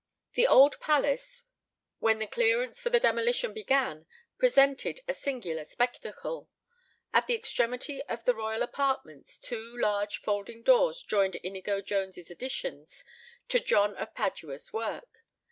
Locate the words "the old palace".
0.33-1.43